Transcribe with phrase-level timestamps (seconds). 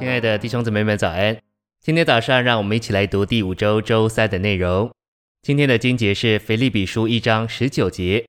[0.00, 1.38] 亲爱的弟兄姊妹们，早安！
[1.82, 4.90] 今天早上，让我们一起来读第五周周三的内容。
[5.42, 8.24] 今天的经节是腓立比书一章十九节，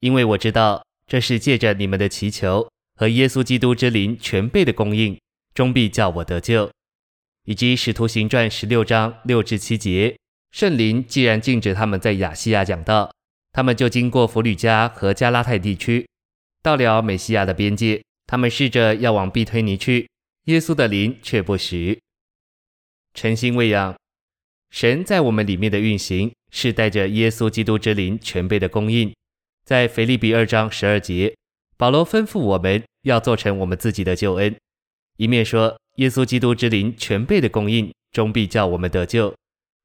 [0.00, 5.18] 因为我知道这是借着你们的祈求和耶稣基督之灵全备的供应，
[5.54, 6.70] 终必叫我得救。
[7.46, 10.14] 以及使徒行传十六章六至七节，
[10.50, 13.10] 圣灵既然禁止他们在亚细亚讲道，
[13.52, 16.06] 他们就经过弗吕家和加拉太地区，
[16.62, 20.06] 到了美西亚的边界，他们试着要往庇推尼去。
[20.48, 22.00] 耶稣的灵却不许。
[23.12, 23.94] 诚心喂养，
[24.70, 29.14] 神在我们里面的运行是带着耶稣基督之灵全备的供应。
[29.66, 31.36] 在腓利比二章十二节，
[31.76, 34.56] 保罗吩咐我们要做成我们自己的救恩，
[35.18, 39.34] 一面说耶稣基督之灵全备的供应终必叫我们得救；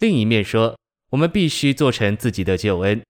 [0.00, 0.76] 另一面说
[1.10, 3.00] 我们必须做成自己的救恩。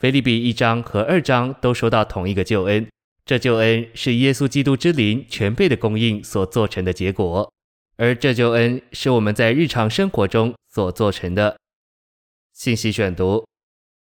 [0.00, 2.86] 腓利比一章和二章都说到同一个救恩。
[3.26, 7.50] 这救恩是耶稣基督之灵全备的供应所做成的结果，
[7.96, 11.56] 而这救恩是我们在日常生活中所做成的。
[12.52, 13.46] 信息选读：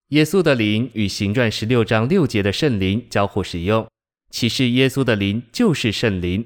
[0.09, 3.87] 耶稣的灵与行传十六章六节的圣灵交互使用，
[4.31, 6.45] 启示耶稣的灵就是圣灵。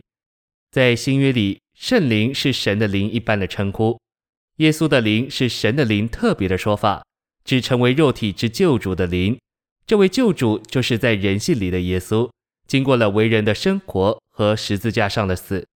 [0.71, 3.99] 在新约里，圣灵是神的灵一般的称呼，
[4.57, 7.03] 耶稣的灵是神的灵特别的说法，
[7.43, 9.39] 指成为肉体之救主的灵。
[9.87, 12.29] 这位救主就是在人性里的耶稣。
[12.67, 15.67] 经过了为人的生活和十字架上的死，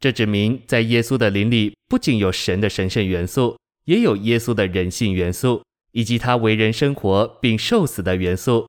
[0.00, 8.66] 这指明在耶稣的灵里不仅有神的神圣元素，也有耶稣的人性元素，以及他为人生活并受死的元素。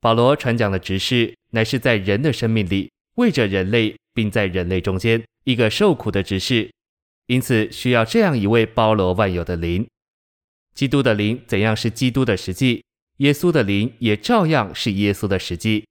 [0.00, 6.70] 保罗传讲的职事乃是在人的生命里为着人类，并在人类中间一个受苦的职事，
[7.26, 9.86] 因此需要这样一位包罗万有的灵。
[10.74, 12.84] 基督的灵怎样是基督的实际，
[13.18, 15.84] 耶稣的灵也照样是耶稣的实际。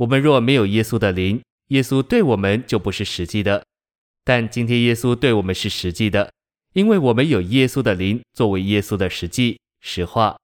[0.00, 3.66] 我们若没有耶稣的灵，耶稣对我们就不是实际的。
[4.24, 6.32] 但今天耶稣对我们是实际的，
[6.72, 10.38] 因为我们有耶稣的灵作为耶稣的实际实话。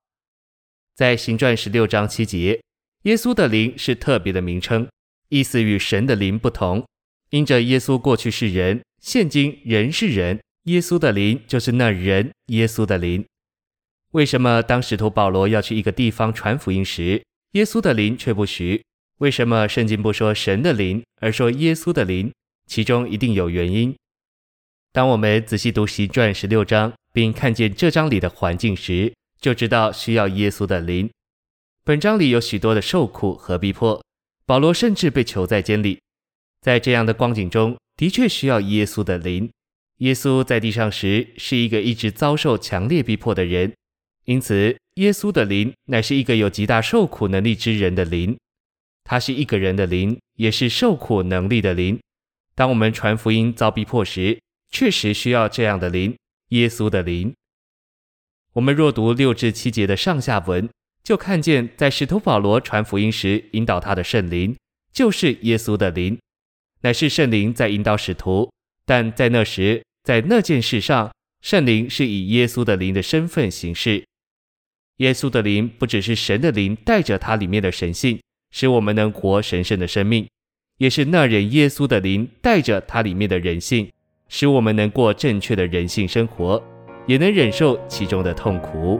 [0.95, 2.61] 在行传十六章七节，
[3.05, 4.87] 耶稣的灵是特别的名称，
[5.31, 6.85] 意思与神的灵不同。
[7.31, 13.25] 因着耶稣过去是人，现今人是人，耶稣的灵就是那人耶稣的灵。
[14.11, 18.83] 为什么当使徒保罗要去一个地方传福音时，耶稣的灵却不许？
[19.19, 22.31] 为什么圣经不说神的灵，而说耶稣的灵？
[22.67, 23.95] 其中一定有原因。
[24.93, 31.09] 当我们仔细读行传十六章，并看见这章里的环境时，就知道需要耶稣的灵。
[31.83, 34.05] 本章里有许多的受苦和逼迫，
[34.45, 35.99] 保罗甚至被囚在监里。
[36.61, 39.49] 在这样的光景中，的确需要耶稣的灵。
[39.99, 43.73] 耶稣在地上时是一个一直遭受强烈逼迫的人，
[44.27, 48.37] 因此耶稣的灵乃是一个有极大受苦能力之人的灵。
[49.07, 51.99] 他是一个人的灵，也是受苦能力的灵。
[52.57, 54.41] 当我们传福音遭逼迫时，
[54.71, 56.17] 确实需要这样的灵，
[56.49, 57.33] 耶稣的灵。
[58.55, 60.69] 我们若读六至七节的上下文，
[61.05, 64.57] 就看见在使徒保罗传福音时，引导他的圣灵
[64.93, 66.19] 就是耶稣的灵，
[66.81, 68.51] 乃是圣灵在引导使徒。
[68.85, 71.13] 但在那时，在那件事上，
[71.43, 74.05] 圣灵是以耶稣的灵的身份行事。
[74.97, 78.19] 耶稣的灵不只是神的灵带着他里面的神性。
[78.57, 80.27] 使我们能活神圣的生命，
[80.79, 83.93] 也是那人耶稣的灵带着他里面的人性，
[84.31, 86.63] 使我们能过正确的人性生活，
[87.07, 88.99] 也能忍受其中的痛苦。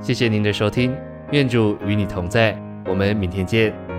[0.00, 0.92] 谢谢您的收听，
[1.30, 3.89] 愿主与你同在，我们明天见。